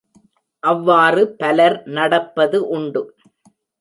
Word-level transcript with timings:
அவ்வாறு 0.63 1.23
பலர் 1.37 1.77
நடப்பது 1.89 2.59
உண்டு. 2.69 3.03